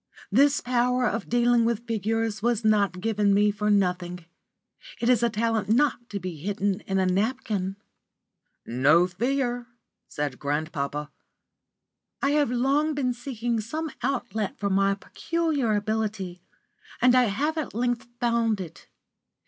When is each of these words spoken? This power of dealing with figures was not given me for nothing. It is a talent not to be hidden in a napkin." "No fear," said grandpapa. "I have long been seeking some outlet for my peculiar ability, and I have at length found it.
This 0.31 0.61
power 0.61 1.05
of 1.05 1.29
dealing 1.29 1.63
with 1.63 1.85
figures 1.85 2.41
was 2.41 2.65
not 2.65 3.01
given 3.01 3.35
me 3.35 3.51
for 3.51 3.69
nothing. 3.69 4.25
It 4.99 5.09
is 5.09 5.21
a 5.21 5.29
talent 5.29 5.69
not 5.69 6.09
to 6.09 6.19
be 6.19 6.37
hidden 6.37 6.79
in 6.87 6.97
a 6.97 7.05
napkin." 7.05 7.75
"No 8.65 9.05
fear," 9.05 9.67
said 10.07 10.39
grandpapa. 10.39 11.11
"I 12.19 12.31
have 12.31 12.49
long 12.49 12.95
been 12.95 13.13
seeking 13.13 13.61
some 13.61 13.91
outlet 14.01 14.57
for 14.57 14.71
my 14.71 14.95
peculiar 14.95 15.75
ability, 15.75 16.41
and 16.99 17.13
I 17.13 17.25
have 17.25 17.55
at 17.55 17.75
length 17.75 18.07
found 18.19 18.59
it. 18.59 18.87